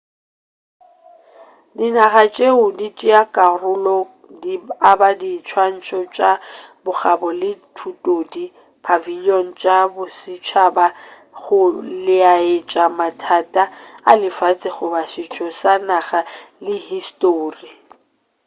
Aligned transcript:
dinaga 1.77 2.23
tšeo 2.33 2.65
di 2.79 2.87
tšeago 2.97 3.29
karolo 3.35 3.97
di 4.41 4.53
aba 4.91 5.09
diswantšho 5.21 5.99
tša 6.15 6.31
bokgabo 6.83 7.27
le 7.41 7.51
thutodi 7.75 8.45
pavilion 8.85 9.47
tša 9.61 9.77
bosetšhaba 9.93 10.85
go 11.41 11.61
laetša 12.05 12.85
mathata 12.99 13.63
a 14.09 14.11
lefase 14.21 14.69
goba 14.75 15.01
setšo 15.13 15.47
sa 15.61 15.73
naga 15.87 16.21
le 16.65 16.75
histori 16.89 17.69